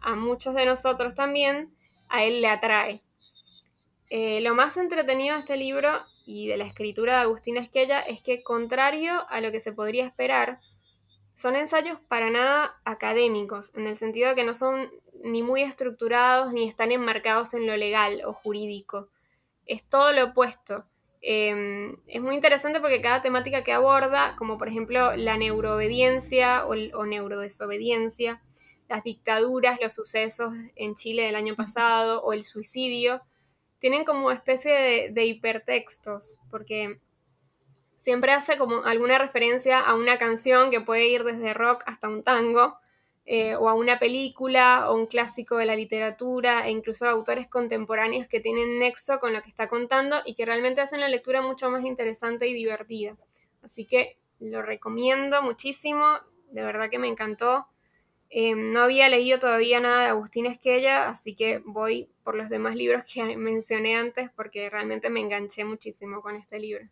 [0.00, 1.74] a muchos de nosotros también,
[2.08, 3.02] a él le atrae.
[4.10, 8.22] Eh, lo más entretenido de este libro y de la escritura de Agustín Esquella es
[8.22, 10.60] que, contrario a lo que se podría esperar,
[11.36, 14.90] son ensayos para nada académicos, en el sentido de que no son
[15.22, 19.08] ni muy estructurados ni están enmarcados en lo legal o jurídico.
[19.66, 20.86] Es todo lo opuesto
[21.28, 27.04] Em, es muy interesante porque cada temática que aborda, como por ejemplo la neuroobediencia o,
[27.04, 28.40] neurodesobediencia,
[28.88, 33.22] las dictaduras, los sucesos en Chile del año pasado o el suicidio,
[33.80, 37.00] tienen como especie de, de hipertextos, porque
[38.06, 42.22] siempre hace como alguna referencia a una canción que puede ir desde rock hasta un
[42.22, 42.78] tango,
[43.24, 47.48] eh, o a una película o un clásico de la literatura e incluso a autores
[47.48, 51.42] contemporáneos que tienen nexo con lo que está contando y que realmente hacen la lectura
[51.42, 53.16] mucho más interesante y divertida.
[53.60, 56.04] Así que lo recomiendo muchísimo,
[56.52, 57.66] de verdad que me encantó.
[58.30, 62.76] Eh, no había leído todavía nada de Agustín Esquella, así que voy por los demás
[62.76, 66.88] libros que mencioné antes porque realmente me enganché muchísimo con este libro.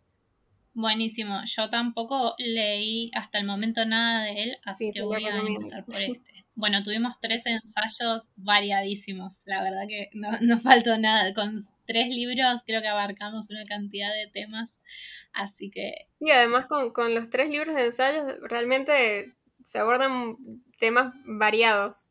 [0.75, 1.41] Buenísimo.
[1.45, 5.95] Yo tampoco leí hasta el momento nada de él, así que voy a empezar por
[6.01, 6.45] este.
[6.57, 9.41] Bueno, tuvimos tres ensayos variadísimos.
[9.45, 11.33] La verdad que no, no faltó nada.
[11.35, 11.57] Con
[11.87, 14.79] tres libros creo que abarcamos una cantidad de temas.
[15.33, 16.09] Así que.
[16.21, 19.35] Y además con, con los tres libros de ensayos realmente
[19.65, 20.37] se abordan
[20.79, 22.09] temas variados.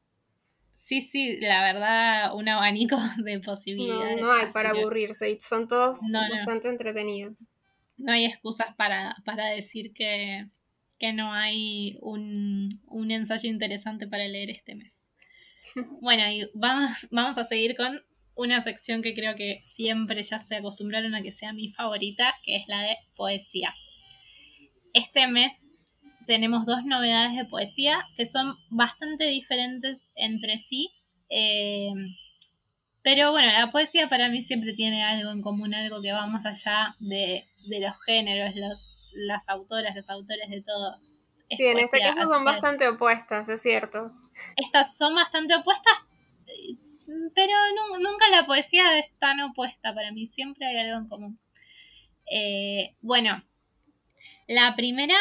[0.74, 4.22] Sí, sí, la verdad, un abanico de posibilidades.
[4.22, 7.50] No, no hay para aburrirse, son todos bastante entretenidos
[7.98, 9.16] no hay excusas para,
[9.56, 10.48] decir que,
[11.14, 12.80] no hay un,
[13.10, 15.00] ensayo interesante para leer este mes.
[16.02, 18.00] Bueno, y vamos, vamos a seguir con
[18.36, 22.56] una sección que creo que siempre ya se acostumbraron a que sea mi favorita, que
[22.56, 23.74] es la de poesía.
[24.94, 25.52] Este mes
[26.26, 30.90] tenemos dos novedades de poesía que son bastante diferentes entre sí.
[31.30, 31.92] Eh,
[33.04, 36.46] pero bueno, la poesía para mí siempre tiene algo en común, algo que va más
[36.46, 40.96] allá de, los géneros, los, las autoras, los autores de todo.
[41.50, 44.12] sí, en este caso son bastante opuestas, es cierto.
[44.56, 45.94] Estas son bastante opuestas,
[47.36, 47.54] pero
[48.00, 51.40] nunca la poesía es tan opuesta para mí, siempre hay algo en común.
[52.32, 53.44] Eh, bueno,
[54.48, 55.16] la primera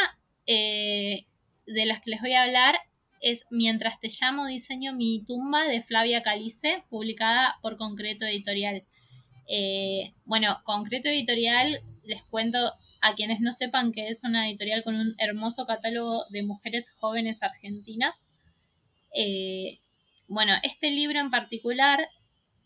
[0.47, 1.27] eh,
[1.67, 2.77] de las que les voy a hablar
[3.23, 8.83] es Mientras te llamo diseño mi tumba de Flavia Calice, publicada por Concreto Editorial.
[9.49, 12.59] Eh, bueno, Concreto Editorial, les cuento
[13.01, 17.43] a quienes no sepan que es una editorial con un hermoso catálogo de mujeres jóvenes
[17.43, 18.31] argentinas.
[19.15, 19.79] Eh,
[20.29, 22.09] bueno, este libro en particular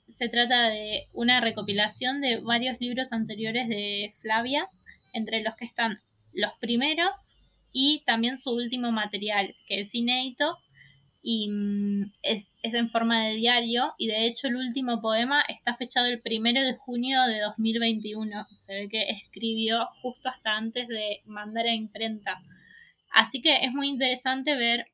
[0.08, 4.66] se trata de una recopilación de varios libros anteriores de Flavia,
[5.12, 6.00] entre los que están
[6.32, 7.34] los primeros,
[7.72, 10.56] y también su último material, que es inédito
[11.28, 16.06] y mm, es, en forma de diario y de hecho el último poema está fechado
[16.06, 18.46] el primero de junio de 2021.
[18.52, 22.38] Se ve que escribió justo hasta antes de mandar a imprenta.
[23.10, 24.86] Así que es muy interesante ver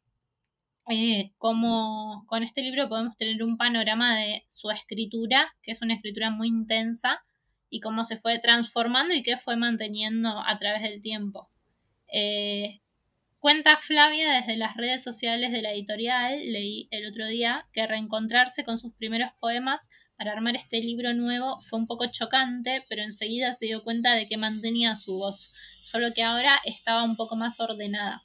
[0.88, 5.92] eh, cómo, con este libro podemos tener un panorama de su escritura, que es una
[5.92, 7.20] escritura muy intensa,
[7.68, 11.50] y cómo se fue transformando y qué fue manteniendo a través del tiempo.
[12.10, 12.80] Eh,
[13.42, 18.62] cuenta Flavia desde las redes sociales de la editorial, leí el otro día, que reencontrarse
[18.62, 19.80] con sus primeros poemas
[20.16, 24.28] para armar este libro nuevo fue un poco chocante, pero enseguida se dio cuenta de
[24.28, 25.52] que mantenía su voz,
[25.82, 28.22] solo que ahora estaba un poco más ordenada.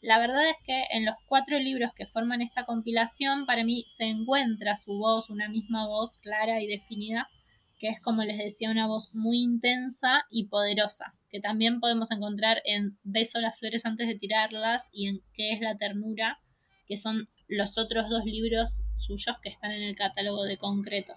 [0.00, 4.04] La verdad es que en los cuatro libros que forman esta compilación, para mí se
[4.04, 7.26] encuentra su voz, una misma voz clara y definida,
[7.78, 12.62] que es como les decía, una voz muy intensa y poderosa, que también podemos encontrar
[12.64, 16.38] en Beso las flores antes de tirarlas y en ¿Qué es la ternura?
[16.86, 21.14] que son los otros dos libros suyos que están en el catálogo de concreto.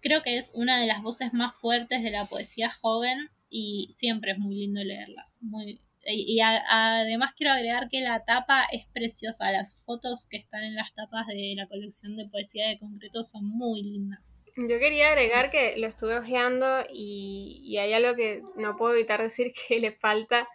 [0.00, 4.32] Creo que es una de las voces más fuertes de la poesía joven y siempre
[4.32, 5.38] es muy lindo leerlas.
[5.40, 9.50] Muy, y, además quiero agregar que la tapa es preciosa.
[9.50, 13.44] Las fotos que están en las tapas de la colección de poesía de concreto son
[13.44, 14.37] muy lindas.
[14.66, 19.52] Yo quería agregar que lo estuve ojeando y, hay algo que no puedo evitar decir
[19.68, 20.48] que le falta,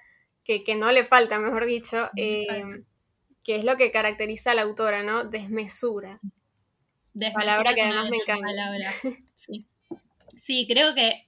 [0.44, 2.10] que, que no le falta, mejor dicho,
[3.44, 5.24] que es lo que caracteriza a la autora, ¿no?
[5.24, 6.20] Desmesura.
[7.34, 8.48] palabra que además me encanta.
[10.36, 10.66] Sí.
[10.68, 11.26] creo que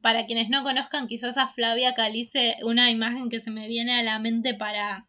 [0.00, 4.02] para quienes no conozcan, quizás a Flavia Calice, una imagen que se me viene a
[4.02, 5.06] la mente para,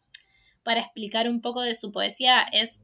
[0.64, 2.83] para explicar un poco de su poesía es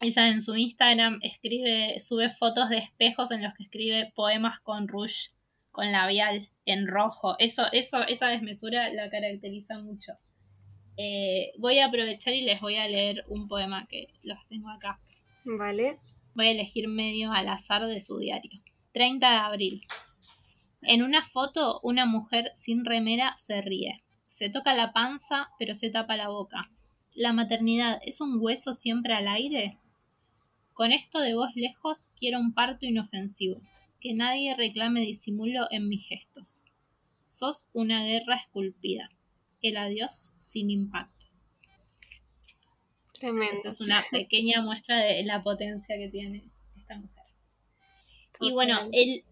[0.00, 4.88] ella en su Instagram escribe, sube fotos de espejos en los que escribe poemas con
[4.88, 5.30] rouge,
[5.70, 7.36] con labial, en rojo.
[7.38, 10.12] Eso, eso, esa desmesura la caracteriza mucho.
[10.96, 15.00] Eh, voy a aprovechar y les voy a leer un poema que los tengo acá.
[15.44, 15.98] Vale.
[16.34, 18.62] Voy a elegir medio al azar de su diario.
[18.92, 19.86] 30 de abril.
[20.82, 24.04] En una foto, una mujer sin remera se ríe.
[24.26, 26.70] Se toca la panza, pero se tapa la boca.
[27.14, 29.78] ¿La maternidad es un hueso siempre al aire?
[30.74, 33.60] Con esto de voz lejos quiero un parto inofensivo.
[34.00, 36.62] Que nadie reclame disimulo en mis gestos.
[37.26, 39.08] Sos una guerra esculpida
[39.68, 41.26] el adiós sin impacto.
[43.14, 43.60] Tremendo.
[43.64, 47.24] es una pequeña muestra de la potencia que tiene esta mujer.
[48.40, 49.24] Y bueno, el,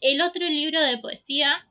[0.00, 1.66] el, otro libro de poesía,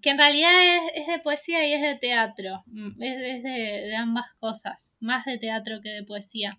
[0.00, 4.94] que en realidad es, de poesía y es de teatro, mm, es, de, ambas cosas,
[5.00, 6.58] más de teatro que de poesía.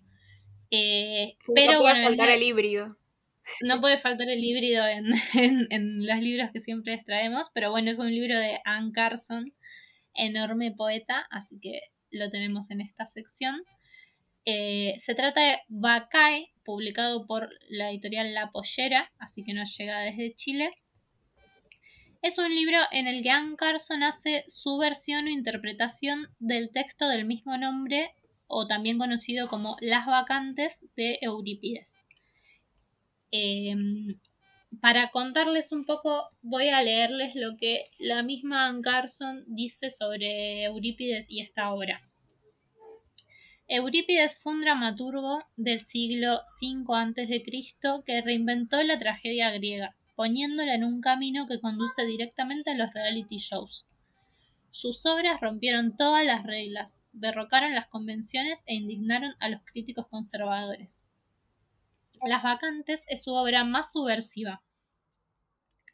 [0.70, 2.96] Eh, pero puede faltar el híbrido.
[3.60, 7.90] No puede faltar el híbrido en, en, en, los libros que siempre traemos, pero bueno,
[7.90, 9.52] es un libro de Anne Carson,
[10.14, 13.62] enorme poeta, así que lo tenemos en esta sección.
[14.46, 20.00] Eh, se trata de Bacay, publicado por la editorial La Pollera, así que nos llega
[20.00, 20.70] desde Chile.
[22.20, 27.08] Es un libro en el que Anne Carson hace su versión o interpretación del texto
[27.08, 28.14] del mismo nombre,
[28.54, 32.04] o también conocido como Las Vacantes de Eurípides.
[33.32, 34.20] Em,
[34.80, 40.64] para contarles un poco, voy a leerles lo que la misma Anne Carson dice sobre
[40.64, 42.00] Eurípides y esta obra.
[43.66, 48.02] Eurípides fue un dramaturgo del siglo V a.C.
[48.06, 53.38] que reinventó la tragedia griega, poniéndola en un camino que conduce directamente a los reality
[53.38, 53.84] shows.
[54.70, 61.04] Sus obras rompieron todas las reglas, derrocaron las convenciones e indignaron a los críticos conservadores.
[62.22, 64.62] Las vacantes es su obra más subversiva.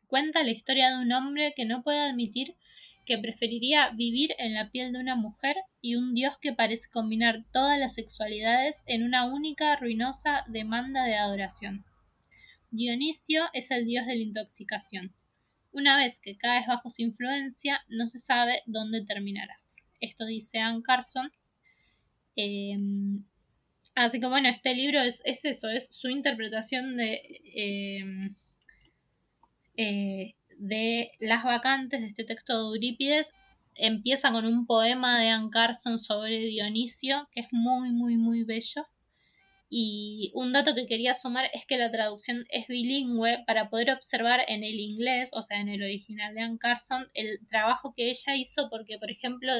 [0.07, 2.57] Cuenta la historia de un hombre que no puede admitir
[3.07, 7.45] que preferiría vivir en la piel de una mujer y un dios que parece combinar
[7.53, 11.85] todas las sexualidades en una única ruinosa demanda de adoración.
[12.71, 15.13] Dionisio es el dios de la intoxicación.
[15.73, 19.77] Una vez que caes bajo su influencia, no se sabe dónde terminarás.
[20.01, 21.31] Esto dice Anne Carson.
[22.37, 23.25] Em,
[23.95, 27.21] Así que bueno, este libro es, eso, es su interpretación de,
[27.55, 28.35] em,
[29.77, 33.33] eh, de las vacantes de este texto de Eurípides.
[33.75, 38.87] Empieza con un poema de Anne Carson sobre Dionisio, que es muy, muy, muy bello.
[39.69, 44.41] Y un dato que quería sumar es que la traducción es bilingüe para poder observar
[44.49, 48.37] en el inglés, o sea, en el original de Anne Carson, el trabajo que ella
[48.37, 49.53] hizo porque, por ejemplo,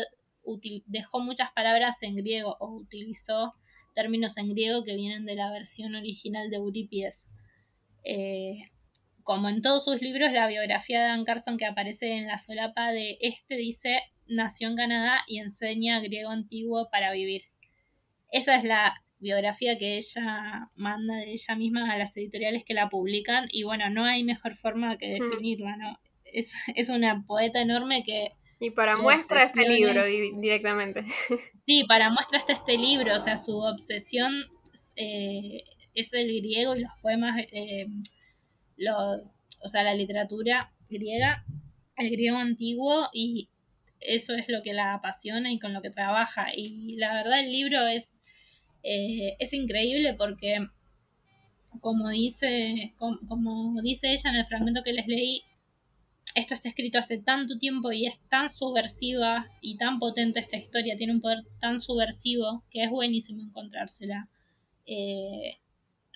[0.87, 3.55] dejó muchas palabras en griego o utilizó
[3.95, 7.29] términos en griego que vienen de la versión original de Eurípides.
[8.05, 8.71] Eh,
[9.23, 12.93] como en todos sus libros, la biografía de Dan Carson que aparece en la solapa
[12.93, 17.43] de este dice nació en Canadá y enseña griego antiguo para vivir.
[18.31, 22.89] Esa es la biografía que ella manda de ella misma a las editoriales que la
[22.89, 25.23] publican y bueno, no hay mejor forma que hmm.
[25.23, 25.99] definirla, ¿no?
[26.25, 31.05] Es, es una poeta enorme que y para muestra este libro directamente.
[31.67, 34.33] Sí, para muestra está este libro, o sea, su obsesión
[34.97, 37.87] eh, es el griego y los poemas, eh,
[39.63, 41.45] o sea, la literatura griega,
[41.97, 43.49] el griego antiguo y
[44.01, 46.49] eso es lo que la apasiona y con lo que trabaja.
[46.55, 48.11] Y la verdad el libro es,
[48.83, 50.67] eh, es increíble porque,
[51.81, 55.43] como dice, como, dice ella en el fragmento que les leí,
[56.41, 60.97] esto está escrito hace tanto tiempo y es tan subversiva y tan potente esta historia,
[60.97, 64.29] tiene un poder tan subversivo que es buenísimo encontrársela
[64.87, 65.59] eh,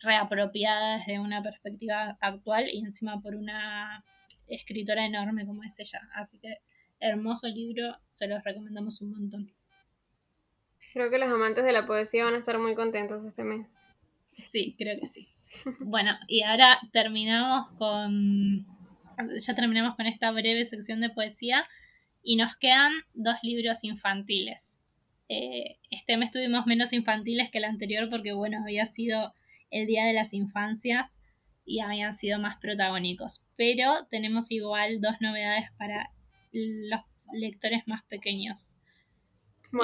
[0.03, 4.05] reapropiada desde una perspectiva actual y encima por una
[4.47, 6.01] escritora enorme como es ella.
[6.15, 6.59] Así que
[7.01, 9.53] hermoso libro, se los recomendamos un montón.
[10.93, 13.79] Creo que los amantes de la poesía van a estar muy contentos este mes.
[14.39, 15.29] Sí, creo que sí.
[15.81, 18.67] Bueno, y ahora terminamos con.
[19.47, 21.67] Ya terminamos con esta breve sección de poesía
[22.23, 24.79] y nos quedan dos libros infantiles.
[25.29, 29.35] Eh, este mes tuvimos menos infantiles que el anterior porque, bueno, había sido
[29.71, 31.17] el Día de las Infancias
[31.65, 33.43] y habían sido más protagónicos.
[33.57, 36.11] Pero tenemos igual dos novedades para
[36.53, 37.01] los
[37.33, 38.75] lectores más pequeños.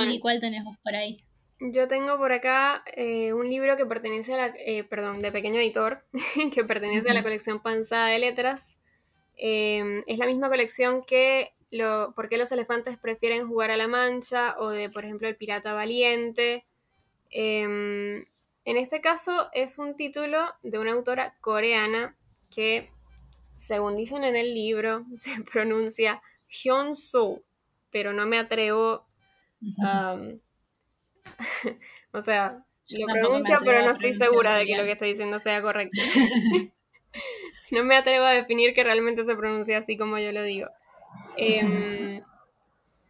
[0.08, 1.24] ¿Y cuál tenemos por ahí?
[1.58, 5.60] Yo tengo por acá eh, un libro que pertenece a la, eh, perdón, de pequeño
[5.60, 6.06] editor,
[6.54, 8.79] que pertenece a la colección Panzada de Letras.
[9.42, 13.88] Em, es la misma colección que lo, ¿Por qué los elefantes prefieren jugar a la
[13.88, 14.54] mancha?
[14.58, 16.66] o de, por ejemplo, El pirata valiente.
[17.30, 18.26] Em,
[18.66, 22.18] en este caso es un título de una autora coreana
[22.50, 22.90] que,
[23.56, 26.20] según dicen en el libro, se pronuncia
[26.50, 27.42] Hyun-soo,
[27.90, 29.06] pero no me atrevo
[32.12, 35.62] o sea, lo pronuncio, pero no estoy segura de que lo que estoy diciendo sea
[35.62, 35.98] correcto.
[37.70, 40.68] no me atrevo a definir que realmente se pronuncia así como yo lo digo.
[41.36, 42.22] Em,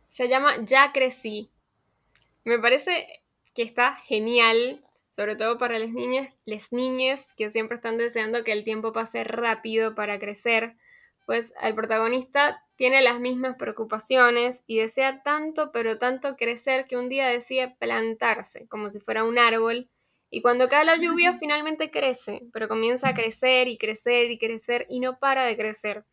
[0.07, 1.51] se llama Ya crecí.
[2.45, 3.23] Me parece
[3.55, 8.53] que está genial, sobre todo para las niñas, las niñas que siempre están deseando que
[8.53, 10.77] el tiempo pase rápido para crecer
[11.31, 17.09] pues el protagonista tiene las mismas preocupaciones y desea tanto, pero tanto crecer que un
[17.09, 19.89] día decide plantarse, como si fuera un árbol,
[20.31, 24.87] y cuando cae la lluvia finalmente crece, pero comienza a crecer y crecer y crecer
[24.89, 26.05] y no para de crecer.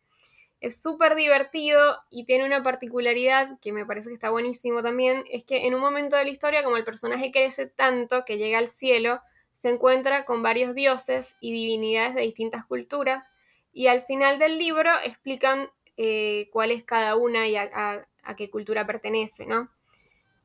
[0.60, 5.44] Es súper divertido y tiene una particularidad que me parece que está buenísimo también, es
[5.44, 8.66] que en un momento de la historia, como el personaje crece tanto que llega al
[8.66, 9.20] cielo,
[9.54, 13.34] se encuentra con varios dioses y divinidades de distintas culturas,
[13.72, 18.06] y al final del libro explican eh, cuál es cada una y a,
[18.36, 19.70] qué cultura pertenece, ¿no?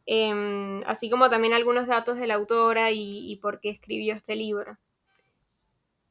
[0.06, 4.78] Em, así como también algunos datos de la autora y, por qué escribió este libro.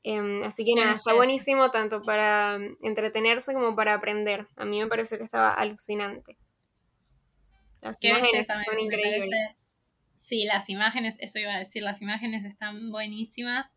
[0.03, 4.47] Em, así que nada, está buenísimo tanto para entretenerse como para aprender.
[4.57, 6.36] A mí me parece que estaba alucinante.
[7.82, 9.57] Las imágenes son increíbles.
[10.16, 13.72] Sí, las imágenes, eso iba a decir, las imágenes están buenísimas.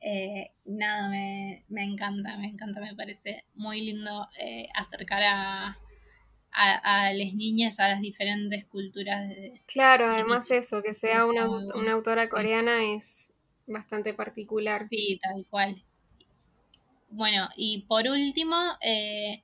[0.00, 5.78] Eh, nada, me, encanta, me encanta, me parece muy lindo eh, acercar a,
[6.58, 9.28] a, las niñas a las diferentes culturas.
[9.28, 11.44] De, claro, además eso, que sea una,
[11.92, 13.32] autora coreana es
[13.66, 14.88] bastante particular.
[14.88, 15.82] Sí, tal cual.
[17.10, 19.42] Bueno, y por último, eh,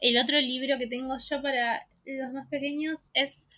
[0.00, 3.48] el otro libro que tengo yo para los más pequeños es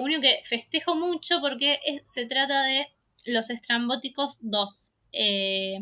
[0.00, 2.86] uno que festejo mucho porque se trata de
[3.24, 4.92] Los Estrambóticos 2.
[5.12, 5.80] Eh,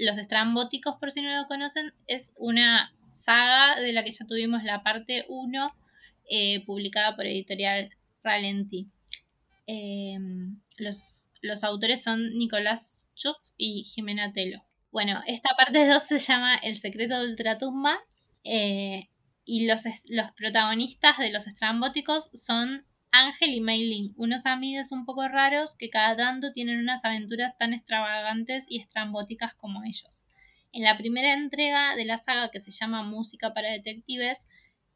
[0.00, 2.92] los estrambóticos, por si no lo conocen, es una
[3.22, 5.74] saga de la que ya tuvimos la parte 1,
[6.28, 7.90] eh, publicada por editorial
[8.22, 8.88] Ralenti.
[9.66, 10.18] Eh,
[10.78, 11.28] los,
[11.62, 14.64] autores son Nicolás Chuk y Jimena Telo.
[14.90, 17.98] Bueno, esta parte 2 se llama El secreto de Ultratumba.
[18.42, 25.26] y los, los protagonistas de los estrambóticos son Ángel y Mei unos amigos un poco
[25.26, 30.24] raros que cada tanto tienen unas aventuras tan extravagantes y estrambóticas como ellos.
[30.72, 34.46] En la primera entrega de la saga que se llama Música para Detectives,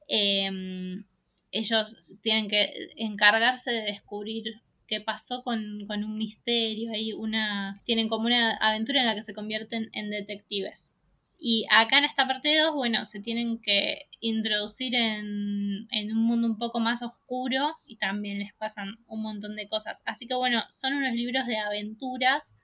[0.08, 1.04] em,
[1.50, 8.26] ellos tienen que encargarse de descubrir qué pasó con, un misterio, hay una, tienen como
[8.26, 10.92] una aventura en la que se convierten en detectives.
[11.38, 16.58] Y acá en esta parte 2, bueno, se tienen que introducir en, un mundo un
[16.58, 20.02] poco más oscuro y también les pasan un montón de cosas.
[20.06, 22.54] Así que bueno, son unos libros de aventuras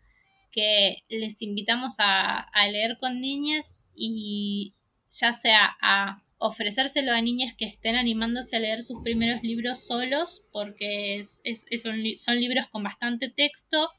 [0.50, 4.74] que les invitamos a, leer con niñas y
[5.10, 10.42] ya sea a ofrecérselo a niñas que estén animándose a leer sus primeros libros solos,
[10.52, 13.90] porque son, libros con bastante texto,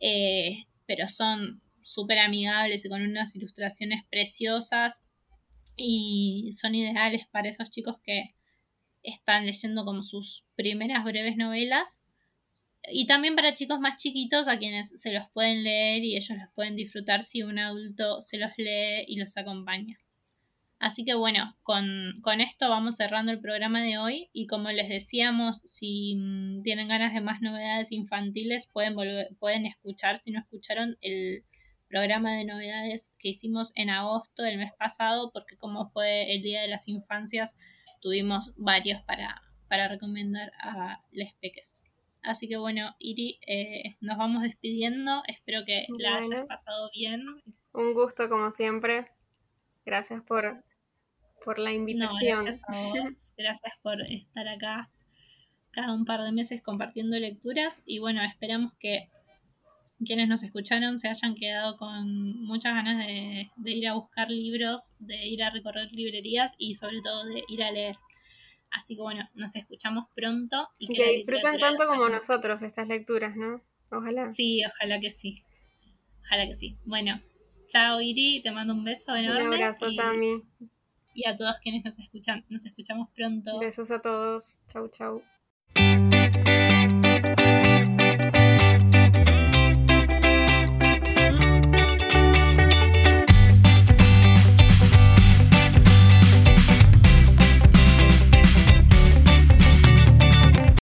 [0.00, 5.02] eh, pero son súper amigables y con unas ilustraciones preciosas
[5.76, 8.34] y son ideales para esos chicos que
[9.02, 12.00] están leyendo como sus primeras breves novelas
[12.90, 16.50] y también para chicos más chiquitos a quienes se los pueden leer y ellos los
[16.54, 19.98] pueden disfrutar si un adulto se los lee y los acompaña.
[20.78, 24.88] Así que bueno, con, con esto vamos cerrando el programa de hoy y como les
[24.88, 28.94] decíamos, si mm, tienen ganas de más novedades infantiles pueden,
[29.38, 31.44] pueden escuchar, si no escucharon, el
[31.88, 36.60] programa de novedades que hicimos en agosto del mes pasado, porque como fue el Día
[36.60, 37.56] de las Infancias,
[38.02, 41.82] tuvimos varios para, para recomendar a les peques.
[42.24, 45.22] Así que bueno, Iri, eh, nos vamos despidiendo.
[45.28, 47.22] Espero que la hayas pasado bien.
[47.72, 49.06] Un gusto como siempre.
[49.84, 50.64] Gracias por,
[51.44, 52.44] por la invitación.
[52.44, 54.90] gracias, gracias por estar acá
[55.70, 57.82] cada un par de meses compartiendo lecturas.
[57.84, 59.10] Y bueno, esperamos que
[60.02, 64.94] quienes nos escucharon se hayan quedado con muchas ganas de, de ir a buscar libros,
[64.98, 67.96] de ir a recorrer librerías y sobre todo de ir a leer.
[68.74, 70.68] Así que bueno, nos escuchamos pronto.
[70.78, 73.60] Y que, disfruten tanto como nosotros estas lecturas, ¿no?
[73.90, 74.32] Ojalá.
[74.32, 75.42] Sí, ojalá que sí.
[76.24, 76.76] Ojalá que sí.
[76.84, 77.20] Bueno,
[77.68, 79.46] chao Iri, te mando un beso enorme.
[79.46, 80.42] Un abrazo, y, Tami.
[81.14, 83.60] Y a todos quienes nos escuchan, nos escuchamos pronto.
[83.60, 84.58] Besos a todos.
[84.66, 85.22] Chau, chau.